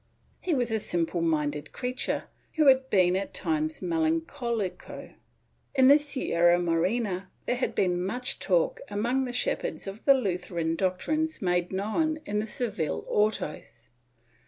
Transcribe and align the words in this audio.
He 0.39 0.55
was 0.55 0.71
a 0.71 0.79
simple 0.79 1.21
minded 1.21 1.73
creature, 1.73 2.23
who 2.53 2.65
had 2.69 2.89
been 2.89 3.15
at 3.15 3.35
times 3.35 3.81
melancoUco. 3.81 5.13
In 5.75 5.89
the 5.89 5.99
Sierra 5.99 6.57
Morena 6.57 7.29
there 7.45 7.55
had 7.57 7.75
been 7.75 8.03
much 8.03 8.39
talk 8.39 8.81
among 8.89 9.25
the 9.25 9.31
shepherds 9.31 9.85
of 9.85 10.03
the 10.05 10.15
Lutheran 10.15 10.75
doctrines 10.75 11.39
made 11.39 11.71
known 11.71 12.17
in 12.25 12.39
the 12.39 12.47
Seville 12.47 13.05
autos. 13.07 13.89